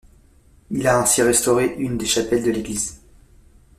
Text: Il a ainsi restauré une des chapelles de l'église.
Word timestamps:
Il 0.71 0.87
a 0.87 0.99
ainsi 0.99 1.21
restauré 1.21 1.75
une 1.77 1.95
des 1.99 2.07
chapelles 2.07 2.41
de 2.43 2.49
l'église. 2.49 3.01